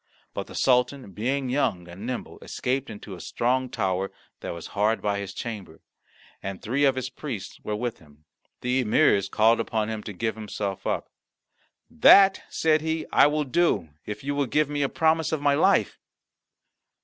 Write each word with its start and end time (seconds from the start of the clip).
But 0.33 0.47
the 0.47 0.55
Sultan, 0.55 1.11
being 1.11 1.47
young 1.47 1.87
and 1.87 2.07
nimble, 2.07 2.39
escaped 2.41 2.89
into 2.89 3.13
a 3.13 3.21
strong 3.21 3.69
tower 3.69 4.11
that 4.39 4.49
was 4.49 4.65
hard 4.73 4.99
by 4.99 5.19
his 5.19 5.31
chamber, 5.31 5.79
and 6.41 6.59
three 6.59 6.85
of 6.85 6.95
his 6.95 7.11
priests 7.11 7.59
were 7.63 7.75
with 7.75 7.99
him. 7.99 8.25
The 8.61 8.79
emirs 8.83 9.29
called 9.29 9.59
upon 9.59 9.91
him 9.91 10.01
to 10.01 10.11
give 10.13 10.33
himself 10.33 10.87
up. 10.87 11.11
"That," 11.87 12.41
said 12.49 12.81
he, 12.81 13.05
"I 13.13 13.27
will 13.27 13.43
do, 13.43 13.89
if 14.03 14.23
you 14.23 14.33
will 14.33 14.47
give 14.47 14.71
me 14.71 14.81
a 14.81 14.89
promise 14.89 15.31
of 15.31 15.39
my 15.39 15.53
life." 15.53 15.99